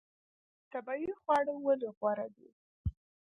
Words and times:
طبیعي 0.71 1.11
خواړه 1.21 1.53
ولې 1.65 1.89
غوره 1.97 2.27
دي؟ 2.35 2.49